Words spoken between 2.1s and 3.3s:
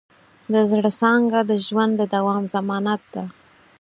دوام ضمانت ده.